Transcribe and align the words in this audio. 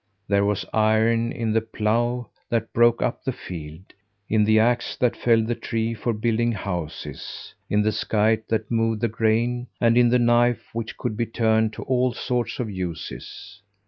There 0.27 0.43
was 0.45 0.65
iron 0.73 1.31
in 1.31 1.53
the 1.53 1.61
plough 1.61 2.31
that 2.49 2.73
broke 2.73 3.03
up 3.03 3.23
the 3.23 3.31
field, 3.31 3.93
in 4.27 4.45
the 4.45 4.57
axe 4.57 4.95
that 4.95 5.15
felled 5.15 5.45
the 5.45 5.53
tree 5.53 5.93
for 5.93 6.11
building 6.11 6.53
houses, 6.53 7.53
in 7.69 7.83
the 7.83 7.91
scythe 7.91 8.47
that 8.47 8.71
mowed 8.71 9.01
the 9.01 9.07
grain, 9.07 9.67
and 9.79 9.95
in 9.99 10.09
the 10.09 10.17
knife, 10.17 10.69
which 10.73 10.97
could 10.97 11.15
be 11.15 11.27
turned 11.27 11.73
to 11.73 11.83
all 11.83 12.13
sorts 12.15 12.57
of 12.57 12.67
uses. 12.67 13.61